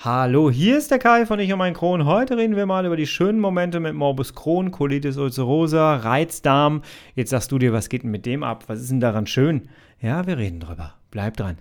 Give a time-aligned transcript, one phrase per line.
[0.00, 2.04] Hallo, hier ist der Kai von Ich und mein Kron.
[2.04, 6.82] Heute reden wir mal über die schönen Momente mit Morbus Crohn, Colitis ulcerosa, Reizdarm.
[7.16, 8.62] Jetzt sagst du dir, was geht denn mit dem ab?
[8.68, 9.68] Was ist denn daran schön?
[10.00, 10.94] Ja, wir reden drüber.
[11.10, 11.58] Bleib dran.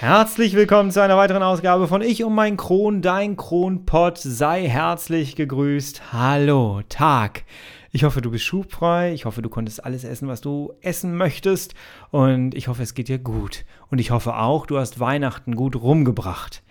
[0.00, 4.18] Herzlich willkommen zu einer weiteren Ausgabe von Ich um mein Kron, dein Kronpott.
[4.18, 6.12] Sei herzlich gegrüßt.
[6.12, 7.42] Hallo, Tag.
[7.90, 9.12] Ich hoffe, du bist schubfrei.
[9.12, 11.74] Ich hoffe, du konntest alles essen, was du essen möchtest.
[12.12, 13.64] Und ich hoffe, es geht dir gut.
[13.90, 16.62] Und ich hoffe auch, du hast Weihnachten gut rumgebracht.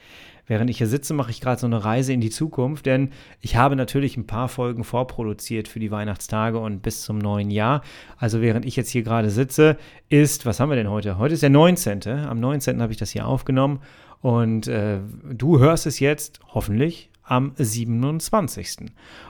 [0.48, 3.10] Während ich hier sitze, mache ich gerade so eine Reise in die Zukunft, denn
[3.42, 7.82] ich habe natürlich ein paar Folgen vorproduziert für die Weihnachtstage und bis zum neuen Jahr.
[8.18, 11.18] Also während ich jetzt hier gerade sitze, ist, was haben wir denn heute?
[11.18, 12.08] Heute ist der 19.
[12.08, 12.82] Am 19.
[12.82, 13.82] habe ich das hier aufgenommen
[14.22, 18.88] und äh, du hörst es jetzt hoffentlich am 27.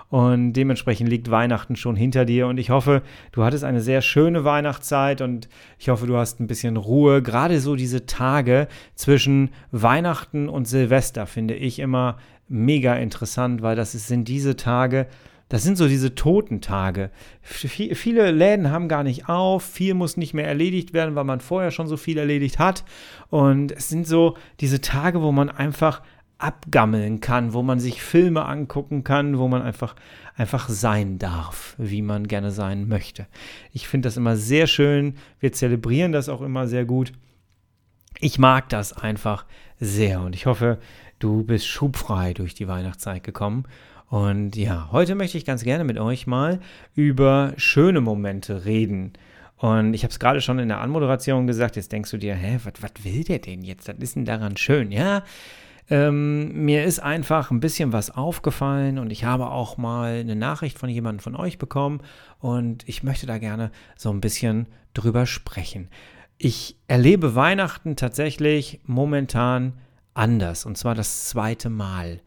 [0.09, 2.47] Und dementsprechend liegt Weihnachten schon hinter dir.
[2.47, 6.47] Und ich hoffe, du hattest eine sehr schöne Weihnachtszeit und ich hoffe, du hast ein
[6.47, 7.21] bisschen Ruhe.
[7.21, 13.91] Gerade so diese Tage zwischen Weihnachten und Silvester finde ich immer mega interessant, weil das
[13.91, 15.07] sind diese Tage,
[15.49, 17.09] das sind so diese Totentage.
[17.41, 21.71] Viele Läden haben gar nicht auf, viel muss nicht mehr erledigt werden, weil man vorher
[21.71, 22.83] schon so viel erledigt hat.
[23.29, 26.01] Und es sind so diese Tage, wo man einfach
[26.39, 29.95] abgammeln kann, wo man sich Filme angucken kann, wo man einfach,
[30.35, 33.27] einfach sein darf, wie man gerne sein möchte.
[33.73, 35.15] Ich finde das immer sehr schön.
[35.39, 37.11] Wir zelebrieren das auch immer sehr gut.
[38.19, 39.45] Ich mag das einfach
[39.79, 40.79] sehr und ich hoffe,
[41.19, 43.65] du bist schubfrei durch die Weihnachtszeit gekommen.
[44.09, 46.59] Und ja, heute möchte ich ganz gerne mit euch mal
[46.95, 49.13] über schöne Momente reden.
[49.57, 52.59] Und ich habe es gerade schon in der Anmoderation gesagt, jetzt denkst du dir, hä,
[52.63, 53.87] was will der denn jetzt?
[53.87, 54.91] Was ist denn daran schön?
[54.91, 55.23] Ja,
[55.89, 60.77] ähm, mir ist einfach ein bisschen was aufgefallen und ich habe auch mal eine Nachricht
[60.77, 62.01] von jemandem von euch bekommen
[62.39, 65.89] und ich möchte da gerne so ein bisschen drüber sprechen.
[66.37, 69.73] Ich erlebe Weihnachten tatsächlich momentan
[70.13, 72.21] anders und zwar das zweite Mal.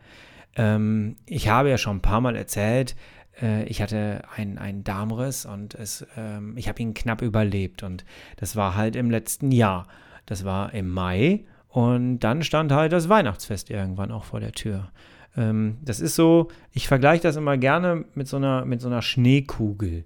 [0.57, 2.97] Ähm, ich habe ja schon ein paar Mal erzählt,
[3.41, 8.05] äh, ich hatte einen Darmriss und es, ähm, ich habe ihn knapp überlebt und
[8.37, 9.87] das war halt im letzten Jahr.
[10.27, 14.91] Das war im Mai und dann stand halt das Weihnachtsfest irgendwann auch vor der Tür.
[15.37, 19.03] Ähm, das ist so, ich vergleiche das immer gerne mit so einer, mit so einer
[19.03, 20.05] Schneekugel.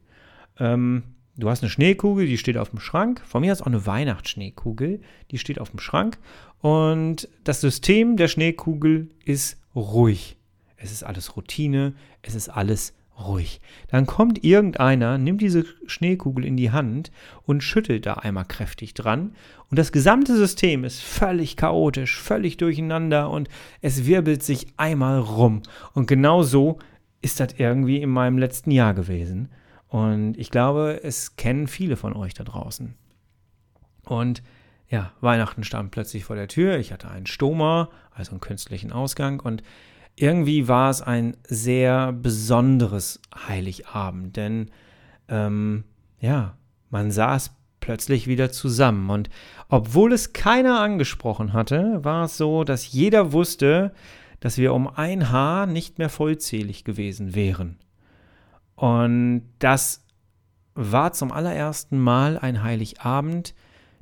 [0.59, 1.03] Ähm,
[1.37, 3.23] du hast eine Schneekugel, die steht auf dem Schrank.
[3.25, 6.19] Von mir ist auch eine Weihnachtsschneekugel, die steht auf dem Schrank.
[6.61, 10.37] Und das System der Schneekugel ist ruhig.
[10.77, 13.61] Es ist alles Routine, es ist alles ruhig.
[13.89, 17.11] Dann kommt irgendeiner, nimmt diese Schneekugel in die Hand
[17.45, 19.35] und schüttelt da einmal kräftig dran.
[19.71, 23.49] Und das gesamte System ist völlig chaotisch, völlig durcheinander und
[23.81, 25.63] es wirbelt sich einmal rum.
[25.93, 26.79] Und genau so
[27.23, 29.49] ist das irgendwie in meinem letzten Jahr gewesen.
[29.89, 32.95] Und ich glaube, es kennen viele von euch da draußen.
[34.05, 34.43] Und
[34.89, 36.79] ja, Weihnachten stand plötzlich vor der Tür.
[36.79, 39.41] Ich hatte einen Stoma, also einen künstlichen Ausgang.
[39.41, 39.63] Und
[40.17, 44.71] irgendwie war es ein sehr besonderes Heiligabend, denn
[45.29, 45.85] ähm,
[46.21, 46.57] ja,
[46.91, 49.11] man saß plötzlich wieder zusammen.
[49.11, 49.29] Und
[49.69, 53.93] obwohl es keiner angesprochen hatte, war es so, dass jeder wusste,
[54.41, 57.79] dass wir um ein Haar nicht mehr vollzählig gewesen wären.
[58.77, 60.05] Und das
[60.75, 63.55] war zum allerersten Mal ein Heiligabend,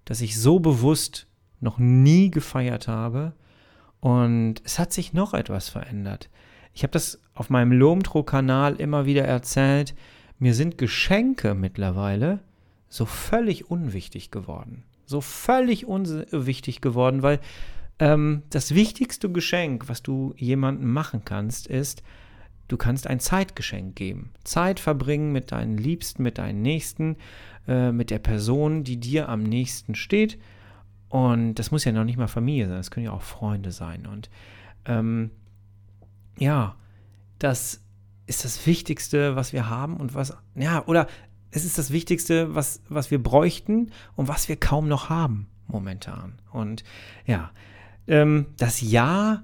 [0.04, 1.26] das ich so bewusst
[1.60, 3.34] noch nie gefeiert habe
[4.02, 6.28] und es hat sich noch etwas verändert.
[6.74, 9.94] Ich habe das auf meinem Lomtro-Kanal immer wieder erzählt.
[10.40, 12.40] Mir sind Geschenke mittlerweile
[12.88, 14.82] so völlig unwichtig geworden.
[15.06, 17.38] So völlig unwichtig geworden, weil
[18.00, 22.02] ähm, das wichtigste Geschenk, was du jemandem machen kannst, ist,
[22.66, 24.32] du kannst ein Zeitgeschenk geben.
[24.42, 27.18] Zeit verbringen mit deinen Liebsten, mit deinen Nächsten,
[27.68, 30.38] äh, mit der Person, die dir am nächsten steht
[31.12, 34.06] und das muss ja noch nicht mal Familie sein, das können ja auch Freunde sein.
[34.06, 34.30] Und
[34.86, 35.30] ähm,
[36.38, 36.74] ja,
[37.38, 37.82] das
[38.26, 41.06] ist das Wichtigste, was wir haben und was, ja, oder
[41.50, 46.40] es ist das Wichtigste, was, was wir bräuchten und was wir kaum noch haben momentan.
[46.50, 46.82] Und
[47.26, 47.50] ja,
[48.06, 49.42] ähm, das Jahr,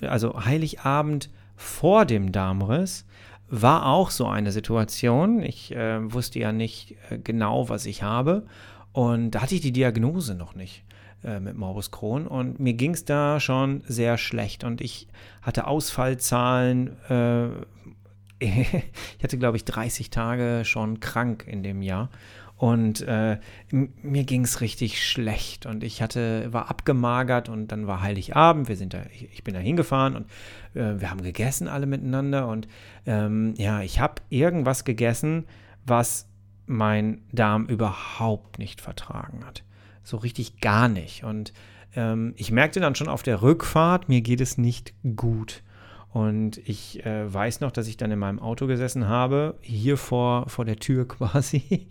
[0.00, 3.04] also Heiligabend vor dem Darmriss,
[3.50, 5.42] war auch so eine Situation.
[5.42, 8.46] Ich äh, wusste ja nicht äh, genau, was ich habe.
[8.92, 10.82] Und da hatte ich die Diagnose noch nicht.
[11.22, 12.26] Äh, mit Morbus Crohn.
[12.26, 14.64] Und mir ging es da schon sehr schlecht.
[14.64, 15.06] Und ich
[15.42, 16.96] hatte Ausfallzahlen.
[17.10, 17.48] Äh,
[18.38, 22.08] ich hatte, glaube ich, 30 Tage schon krank in dem Jahr.
[22.56, 23.38] Und äh,
[23.70, 25.66] mir ging es richtig schlecht.
[25.66, 29.52] Und ich hatte, war abgemagert und dann war Heiligabend, wir sind da, ich, ich bin
[29.52, 30.26] da hingefahren und
[30.74, 32.48] äh, wir haben gegessen alle miteinander.
[32.48, 32.66] Und
[33.04, 35.44] ähm, ja, ich habe irgendwas gegessen,
[35.84, 36.30] was
[36.64, 39.64] mein Darm überhaupt nicht vertragen hat.
[40.02, 41.24] So richtig gar nicht.
[41.24, 41.52] Und
[41.94, 45.62] ähm, ich merkte dann schon auf der Rückfahrt, mir geht es nicht gut.
[46.12, 50.48] Und ich äh, weiß noch, dass ich dann in meinem Auto gesessen habe, hier vor,
[50.48, 51.88] vor der Tür quasi.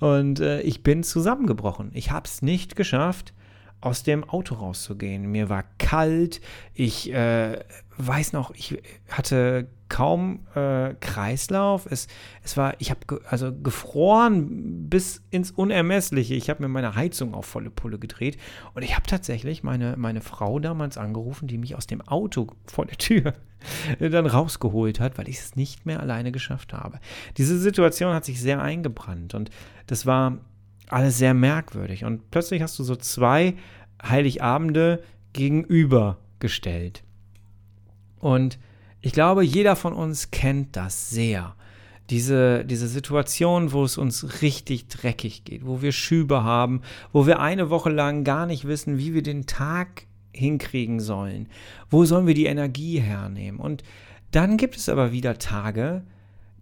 [0.00, 1.90] Und äh, ich bin zusammengebrochen.
[1.94, 3.32] Ich habe es nicht geschafft,
[3.80, 5.30] aus dem Auto rauszugehen.
[5.30, 6.40] Mir war kalt.
[6.74, 7.58] Ich äh,
[7.96, 11.86] weiß noch, ich hatte kaum äh, Kreislauf.
[11.90, 12.06] Es,
[12.42, 16.34] es war, ich habe ge also gefroren bis ins Unermessliche.
[16.34, 18.38] Ich habe mir meine Heizung auf volle Pulle gedreht
[18.74, 22.86] und ich habe tatsächlich meine, meine Frau damals angerufen, die mich aus dem Auto vor
[22.86, 23.34] der Tür
[23.98, 27.00] dann rausgeholt hat, weil ich es nicht mehr alleine geschafft habe.
[27.36, 29.50] Diese Situation hat sich sehr eingebrannt und
[29.86, 30.38] das war
[30.92, 32.04] alles sehr merkwürdig.
[32.04, 33.54] Und plötzlich hast du so zwei
[34.02, 35.02] Heiligabende
[35.32, 37.02] gegenübergestellt.
[38.18, 38.58] Und
[39.00, 41.54] ich glaube, jeder von uns kennt das sehr.
[42.10, 46.82] Diese, diese Situation, wo es uns richtig dreckig geht, wo wir Schübe haben,
[47.12, 51.48] wo wir eine Woche lang gar nicht wissen, wie wir den Tag hinkriegen sollen.
[51.88, 53.60] Wo sollen wir die Energie hernehmen?
[53.60, 53.84] Und
[54.32, 56.02] dann gibt es aber wieder Tage,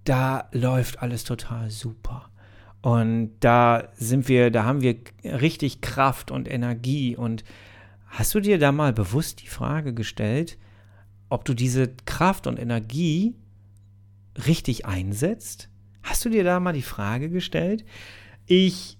[0.04, 2.28] da läuft alles total super.
[2.80, 7.16] Und da sind wir, da haben wir richtig Kraft und Energie.
[7.16, 7.44] Und
[8.06, 10.58] hast du dir da mal bewusst die Frage gestellt,
[11.28, 13.34] ob du diese Kraft und Energie
[14.46, 15.68] richtig einsetzt?
[16.02, 17.84] Hast du dir da mal die Frage gestellt?
[18.46, 18.97] Ich,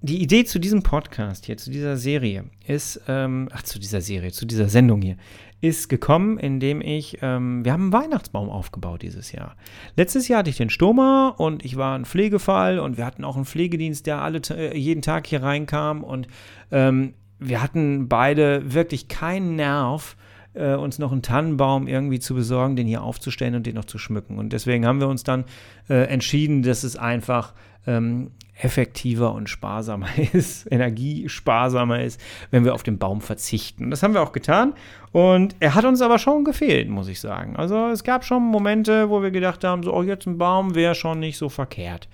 [0.00, 4.30] die Idee zu diesem Podcast hier, zu dieser Serie, ist, ähm, ach, zu dieser Serie,
[4.30, 5.16] zu dieser Sendung hier,
[5.60, 9.56] ist gekommen, indem ich, ähm, wir haben einen Weihnachtsbaum aufgebaut dieses Jahr.
[9.96, 13.34] Letztes Jahr hatte ich den Stoma und ich war ein Pflegefall und wir hatten auch
[13.34, 16.28] einen Pflegedienst, der alle, äh, jeden Tag hier reinkam und
[16.70, 20.16] ähm, wir hatten beide wirklich keinen Nerv,
[20.58, 23.98] äh, uns noch einen Tannenbaum irgendwie zu besorgen, den hier aufzustellen und den noch zu
[23.98, 24.38] schmücken.
[24.38, 25.44] Und deswegen haben wir uns dann
[25.88, 27.54] äh, entschieden, dass es einfach
[27.86, 32.20] ähm, effektiver und sparsamer ist, energiesparsamer ist,
[32.50, 33.90] wenn wir auf den Baum verzichten.
[33.90, 34.74] Das haben wir auch getan.
[35.12, 37.56] Und er hat uns aber schon gefehlt, muss ich sagen.
[37.56, 40.94] Also es gab schon Momente, wo wir gedacht haben, so, oh, jetzt ein Baum wäre
[40.94, 42.08] schon nicht so verkehrt.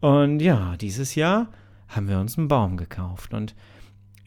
[0.00, 1.48] Und ja, dieses Jahr
[1.88, 3.34] haben wir uns einen Baum gekauft.
[3.34, 3.54] Und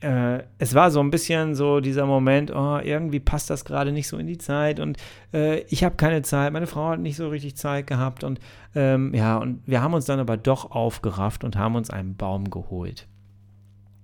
[0.05, 4.07] äh, es war so ein bisschen so dieser Moment, oh, irgendwie passt das gerade nicht
[4.07, 4.97] so in die Zeit und
[5.33, 8.39] äh, ich habe keine Zeit, meine Frau hat nicht so richtig Zeit gehabt und
[8.75, 12.51] ähm, ja, und wir haben uns dann aber doch aufgerafft und haben uns einen Baum
[12.51, 13.07] geholt.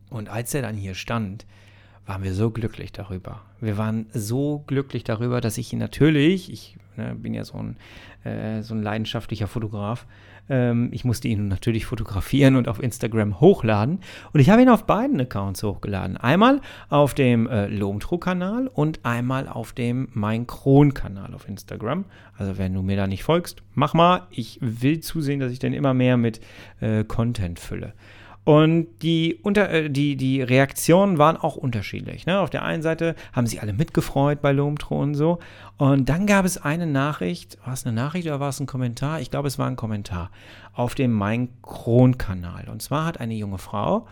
[0.09, 1.45] Und als er dann hier stand,
[2.05, 3.41] waren wir so glücklich darüber.
[3.59, 7.77] Wir waren so glücklich darüber, dass ich ihn natürlich, ich ne, bin ja so ein,
[8.23, 10.05] äh, so ein leidenschaftlicher Fotograf,
[10.49, 13.99] ähm, ich musste ihn natürlich fotografieren und auf Instagram hochladen.
[14.33, 16.17] Und ich habe ihn auf beiden Accounts hochgeladen.
[16.17, 22.05] Einmal auf dem äh, Lomtro-Kanal und einmal auf dem Mein Kron-Kanal auf Instagram.
[22.37, 24.27] Also wenn du mir da nicht folgst, mach mal.
[24.29, 26.41] Ich will zusehen, dass ich dann immer mehr mit
[26.81, 27.93] äh, Content fülle.
[28.51, 32.25] Und die, unter, äh, die, die Reaktionen waren auch unterschiedlich.
[32.25, 32.37] Ne?
[32.37, 35.39] Auf der einen Seite haben sie alle mitgefreut bei Lomtro und so.
[35.77, 39.21] Und dann gab es eine Nachricht, war es eine Nachricht oder war es ein Kommentar?
[39.21, 40.31] Ich glaube, es war ein Kommentar
[40.73, 42.67] auf dem Mein Kron-Kanal.
[42.67, 44.05] Und zwar hat eine junge Frau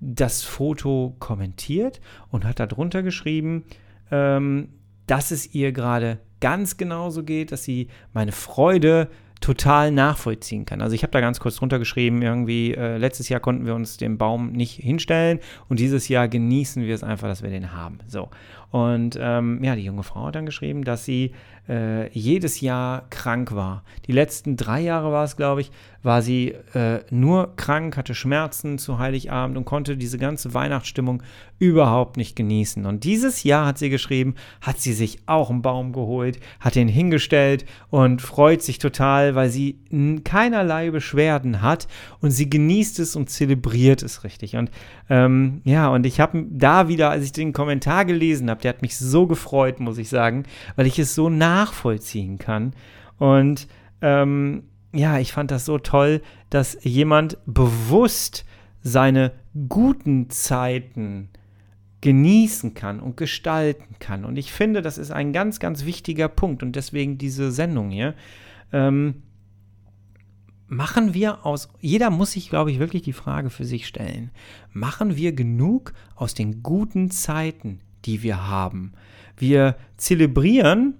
[0.00, 3.64] das Foto kommentiert und hat darunter geschrieben,
[4.10, 4.68] ähm,
[5.06, 9.08] dass es ihr gerade ganz genauso geht, dass sie meine Freude
[9.40, 10.80] total nachvollziehen kann.
[10.80, 13.96] Also ich habe da ganz kurz drunter geschrieben, irgendwie, äh, letztes Jahr konnten wir uns
[13.96, 17.98] den Baum nicht hinstellen und dieses Jahr genießen wir es einfach, dass wir den haben.
[18.06, 18.28] So.
[18.70, 21.32] Und ähm, ja, die junge Frau hat dann geschrieben, dass sie
[21.68, 23.82] äh, jedes Jahr krank war.
[24.06, 25.70] Die letzten drei Jahre war es, glaube ich,
[26.02, 31.22] war sie äh, nur krank, hatte Schmerzen zu Heiligabend und konnte diese ganze Weihnachtsstimmung
[31.58, 32.86] überhaupt nicht genießen.
[32.86, 36.88] Und dieses Jahr hat sie geschrieben, hat sie sich auch einen Baum geholt, hat ihn
[36.88, 39.78] hingestellt und freut sich total, weil sie
[40.24, 41.88] keinerlei Beschwerden hat
[42.20, 44.56] und sie genießt es und zelebriert es richtig.
[44.56, 44.70] Und
[45.08, 48.82] ähm, ja, und ich habe da wieder, als ich den Kommentar gelesen habe, der hat
[48.82, 50.44] mich so gefreut, muss ich sagen,
[50.76, 52.72] weil ich es so nachvollziehen kann.
[53.18, 53.68] Und
[54.00, 58.44] ähm, ja, ich fand das so toll, dass jemand bewusst
[58.82, 59.32] seine
[59.68, 61.28] guten Zeiten
[62.00, 64.24] genießen kann und gestalten kann.
[64.24, 68.14] Und ich finde, das ist ein ganz, ganz wichtiger Punkt und deswegen diese Sendung hier.
[68.72, 69.22] Ähm,
[70.66, 74.30] machen wir aus, jeder muss sich, glaube ich, wirklich die Frage für sich stellen,
[74.72, 78.92] machen wir genug aus den guten Zeiten, die wir haben?
[79.36, 80.94] Wir zelebrieren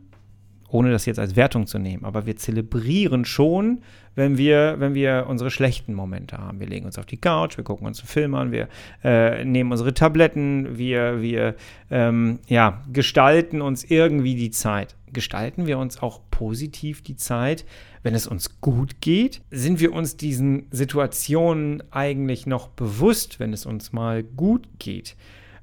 [0.69, 3.81] ohne das jetzt als Wertung zu nehmen, aber wir zelebrieren schon,
[4.15, 6.61] wenn wir, wenn wir unsere schlechten Momente haben.
[6.61, 8.69] Wir legen uns auf die Couch, wir gucken uns einen Film an, wir
[9.03, 11.55] äh, nehmen unsere Tabletten, wir, wir
[11.91, 14.98] ähm, ja, gestalten uns irgendwie die Zeit.
[15.12, 17.65] Gestalten wir uns auch positiv die Zeit,
[18.03, 19.43] wenn es uns gut geht?
[19.50, 25.17] Sind wir uns diesen Situationen eigentlich noch bewusst, wenn es uns mal gut geht?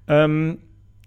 [0.07, 0.59] Ähm,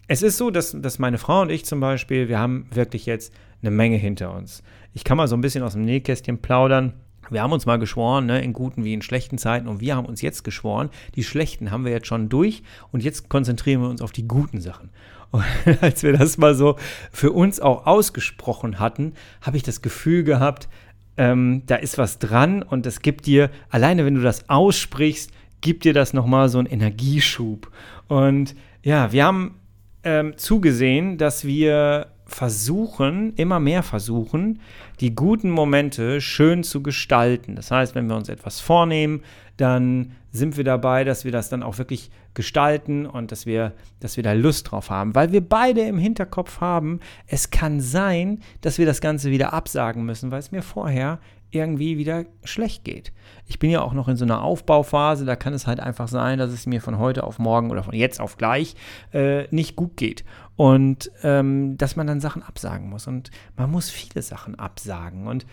[0.07, 3.33] es ist so, dass, dass meine Frau und ich zum Beispiel, wir haben wirklich jetzt
[3.61, 4.63] eine Menge hinter uns.
[4.95, 6.95] Ich kann mal so ein bisschen aus dem Nähkästchen plaudern.
[7.31, 10.07] Wir haben uns mal geschworen, ne, in guten wie in schlechten Zeiten, und wir haben
[10.07, 14.03] uns jetzt geschworen, die schlechten haben wir jetzt schon durch und jetzt konzentrieren wir uns
[14.03, 14.91] auf die guten Sachen.
[15.31, 15.45] Und
[15.81, 16.77] als wir das mal so
[17.13, 20.69] für uns auch ausgesprochen hatten, habe ich das Gefühl gehabt,
[21.17, 25.31] ähm, da ist was dran und das gibt dir, alleine wenn du das aussprichst,
[25.61, 27.71] gibt dir das nochmal so einen Energieschub.
[28.07, 29.57] Und ja, wir haben
[30.05, 34.61] ähm, zugesehen, dass wir versuchen, immer mehr versuchen,
[35.01, 37.57] die guten Momente schön zu gestalten.
[37.57, 39.23] Das heißt, wenn wir uns etwas vornehmen,
[39.57, 44.17] dann sind wir dabei, dass wir das dann auch wirklich gestalten und dass wir, dass
[44.17, 45.15] wir da Lust drauf haben.
[45.15, 50.05] Weil wir beide im Hinterkopf haben, es kann sein, dass wir das Ganze wieder absagen
[50.05, 51.19] müssen, weil es mir vorher
[51.51, 53.13] irgendwie wieder schlecht geht.
[53.47, 56.39] Ich bin ja auch noch in so einer Aufbauphase, da kann es halt einfach sein,
[56.39, 58.75] dass es mir von heute auf morgen oder von jetzt auf gleich
[59.13, 60.25] äh, nicht gut geht.
[60.57, 63.07] Und ähm, dass man dann Sachen absagen muss.
[63.07, 65.27] Und man muss viele Sachen absagen.
[65.27, 65.47] Und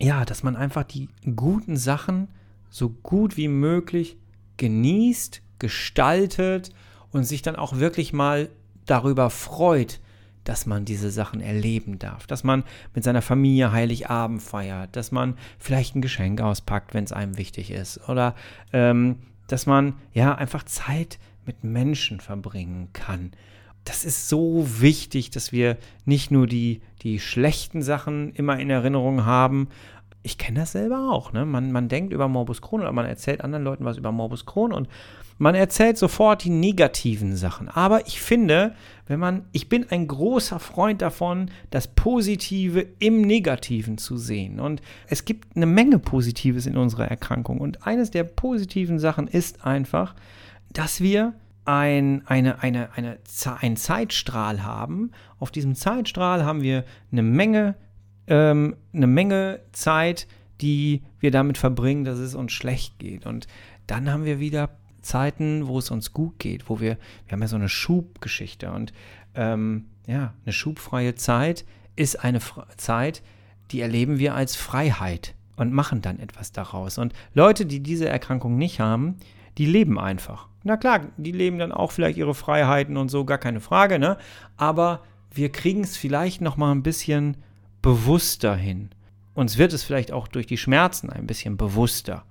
[0.00, 2.28] ja, dass man einfach die guten Sachen
[2.68, 4.16] so gut wie möglich
[4.56, 6.70] genießt, gestaltet
[7.10, 8.48] und sich dann auch wirklich mal
[8.84, 10.00] darüber freut,
[10.46, 15.36] dass man diese Sachen erleben darf, dass man mit seiner Familie Heiligabend feiert, dass man
[15.58, 18.34] vielleicht ein Geschenk auspackt, wenn es einem wichtig ist, oder
[18.72, 19.16] ähm,
[19.48, 23.32] dass man ja einfach Zeit mit Menschen verbringen kann.
[23.84, 29.24] Das ist so wichtig, dass wir nicht nur die, die schlechten Sachen immer in Erinnerung
[29.24, 29.68] haben.
[30.26, 31.32] Ich kenne das selber auch.
[31.32, 31.46] Ne?
[31.46, 34.72] Man, man denkt über Morbus Crohn oder man erzählt anderen Leuten was über Morbus Crohn
[34.72, 34.88] und
[35.38, 37.68] man erzählt sofort die negativen Sachen.
[37.68, 38.74] Aber ich finde,
[39.06, 44.58] wenn man, ich bin ein großer Freund davon, das Positive im Negativen zu sehen.
[44.58, 47.60] Und es gibt eine Menge Positives in unserer Erkrankung.
[47.60, 50.16] Und eines der positiven Sachen ist einfach,
[50.72, 51.34] dass wir
[51.66, 53.18] ein, eine, eine, eine,
[53.60, 55.12] einen Zeitstrahl haben.
[55.38, 57.76] Auf diesem Zeitstrahl haben wir eine Menge,
[58.26, 60.26] ähm, eine Menge Zeit,
[60.60, 63.26] die wir damit verbringen, dass es uns schlecht geht.
[63.26, 63.46] Und
[63.86, 64.70] dann haben wir wieder
[65.02, 68.92] Zeiten, wo es uns gut geht, wo wir, wir haben ja so eine Schubgeschichte und
[69.34, 71.64] ähm, ja, eine schubfreie Zeit
[71.94, 73.22] ist eine Fre Zeit,
[73.70, 76.98] die erleben wir als Freiheit und machen dann etwas daraus.
[76.98, 79.16] Und Leute, die diese Erkrankung nicht haben,
[79.58, 80.48] die leben einfach.
[80.64, 84.18] Na klar, die leben dann auch vielleicht ihre Freiheiten und so, gar keine Frage, ne?
[84.56, 85.02] Aber
[85.32, 87.36] wir kriegen es vielleicht noch mal ein bisschen
[87.86, 88.90] bewusster hin.
[89.34, 92.24] Uns wird es vielleicht auch durch die Schmerzen ein bisschen bewusster.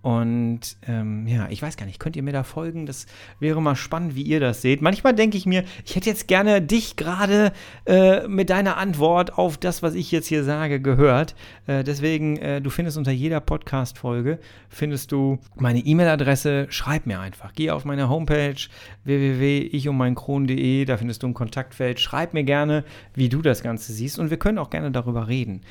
[0.00, 2.86] Und ähm, ja, ich weiß gar nicht, könnt ihr mir da folgen?
[2.86, 3.06] Das
[3.40, 4.80] wäre mal spannend, wie ihr das seht.
[4.80, 7.52] Manchmal denke ich mir, ich hätte jetzt gerne dich gerade
[7.84, 11.34] äh, mit deiner Antwort auf das, was ich jetzt hier sage, gehört.
[11.66, 14.38] Äh, deswegen, äh, du findest unter jeder Podcast-Folge,
[14.68, 16.68] findest du meine E-Mail-Adresse.
[16.70, 17.52] Schreib mir einfach.
[17.52, 18.54] Geh auf meine Homepage
[19.02, 21.98] www.ichummeinkron.de, da findest du ein Kontaktfeld.
[21.98, 25.62] Schreib mir gerne, wie du das Ganze siehst und wir können auch gerne darüber reden.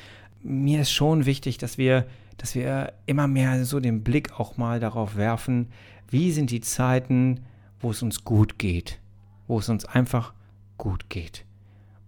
[0.42, 2.04] Mir ist schon wichtig, dass wir
[2.38, 5.68] dass wir immer mehr so den Blick auch mal darauf werfen,
[6.08, 7.40] wie sind die Zeiten,
[7.80, 9.00] wo es uns gut geht,
[9.46, 10.32] wo es uns einfach
[10.78, 11.44] gut geht.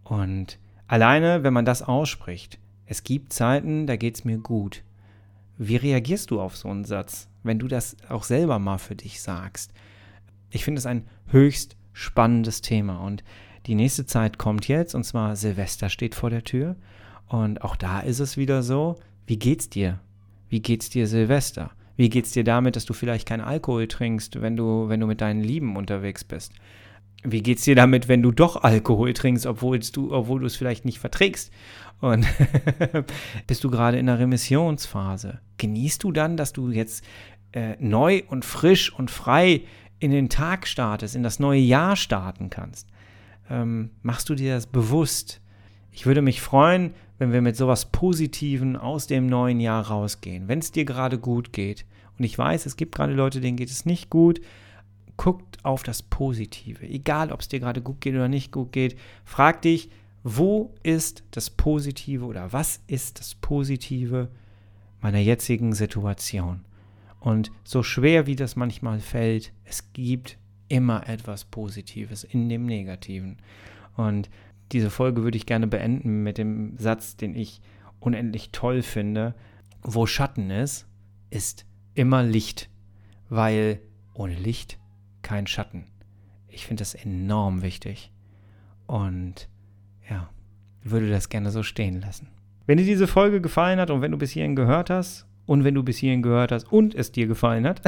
[0.04, 4.82] Und alleine, wenn man das ausspricht, es gibt Zeiten, da geht es mir gut.
[5.58, 9.20] Wie reagierst du auf so einen Satz, wenn du das auch selber mal für dich
[9.20, 9.72] sagst?
[10.50, 13.22] Ich finde es ein höchst spannendes Thema und
[13.66, 16.76] die nächste Zeit kommt jetzt und zwar Silvester steht vor der Tür
[17.26, 18.96] und auch da ist es wieder so,
[19.26, 20.00] wie geht's dir?
[20.50, 21.70] Wie geht's dir Silvester?
[21.96, 25.20] Wie geht's dir damit, dass du vielleicht keinen Alkohol trinkst, wenn du, wenn du mit
[25.20, 26.52] deinen Lieben unterwegs bist?
[27.22, 30.84] Wie geht's dir damit, wenn du doch Alkohol trinkst, obwohl du, obwohl du es vielleicht
[30.84, 31.52] nicht verträgst?
[32.00, 32.26] Und
[33.46, 35.40] bist du gerade in einer Remissionsphase?
[35.58, 37.04] Genießt du dann, dass du jetzt
[37.52, 39.62] äh, neu und frisch und frei
[39.98, 42.88] in den Tag startest, in das neue Jahr starten kannst?
[43.50, 45.42] Ähm, machst du dir das bewusst?
[45.92, 50.48] Ich würde mich freuen, wenn wir mit sowas Positiven aus dem neuen Jahr rausgehen.
[50.48, 51.84] Wenn es dir gerade gut geht.
[52.18, 54.40] Und ich weiß, es gibt gerade Leute, denen geht es nicht gut.
[55.16, 56.86] Guckt auf das Positive.
[56.86, 58.96] Egal, ob es dir gerade gut geht oder nicht gut geht.
[59.24, 59.90] Frag dich,
[60.22, 64.28] wo ist das Positive oder was ist das Positive
[65.00, 66.64] meiner jetzigen Situation?
[67.20, 73.36] Und so schwer wie das manchmal fällt, es gibt immer etwas Positives in dem Negativen.
[73.96, 74.30] Und
[74.72, 77.60] diese Folge würde ich gerne beenden mit dem Satz, den ich
[77.98, 79.34] unendlich toll finde.
[79.82, 80.86] Wo Schatten ist,
[81.30, 82.70] ist immer Licht,
[83.28, 83.80] weil
[84.14, 84.78] ohne Licht
[85.22, 85.86] kein Schatten.
[86.48, 88.12] Ich finde das enorm wichtig
[88.86, 89.48] und
[90.08, 90.28] ja,
[90.82, 92.28] würde das gerne so stehen lassen.
[92.66, 95.74] Wenn dir diese Folge gefallen hat und wenn du bis hierhin gehört hast und wenn
[95.74, 97.82] du bis hierhin gehört hast und es dir gefallen hat,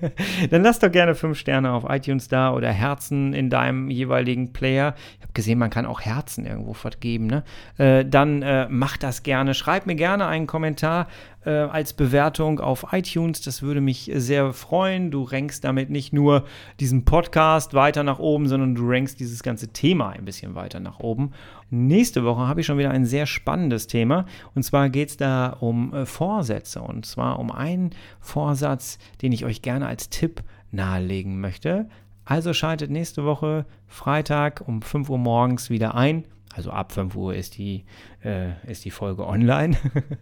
[0.50, 4.94] dann lass doch gerne 5 Sterne auf iTunes da oder Herzen in deinem jeweiligen Player.
[5.16, 7.26] Ich habe gesehen, man kann auch Herzen irgendwo vergeben.
[7.26, 7.42] Ne?
[7.76, 9.54] Äh, dann äh, mach das gerne.
[9.54, 11.08] Schreib mir gerne einen Kommentar
[11.48, 13.40] äh, als Bewertung auf iTunes.
[13.40, 15.10] Das würde mich sehr freuen.
[15.10, 16.44] Du rankst damit nicht nur
[16.78, 21.00] diesen Podcast weiter nach oben, sondern du rankst dieses ganze Thema ein bisschen weiter nach
[21.00, 21.32] oben.
[21.70, 24.26] Nächste Woche habe ich schon wieder ein sehr spannendes Thema.
[24.54, 26.82] Und zwar geht es da um äh, Vorsätze.
[26.82, 27.90] Und zwar um einen
[28.20, 31.88] Vorsatz, den ich euch gerne als Tipp nahelegen möchte.
[32.26, 36.26] Also schaltet nächste Woche Freitag um 5 Uhr morgens wieder ein.
[36.54, 37.84] Also ab 5 Uhr ist die,
[38.24, 39.76] äh, ist die Folge online.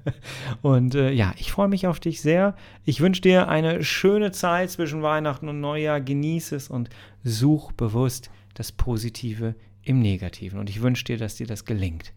[0.62, 2.56] und äh, ja, ich freue mich auf dich sehr.
[2.84, 6.00] Ich wünsche dir eine schöne Zeit zwischen Weihnachten und Neujahr.
[6.00, 6.90] Genieße es und
[7.22, 10.58] such bewusst das Positive im Negativen.
[10.58, 12.12] Und ich wünsche dir, dass dir das gelingt.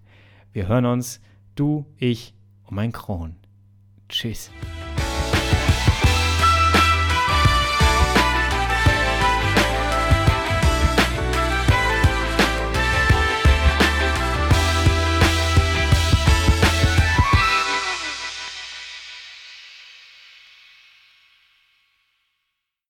[0.52, 1.22] Wir hören uns,
[1.56, 2.34] du, ich
[2.66, 3.36] und mein Kron.
[4.10, 4.50] Tschüss.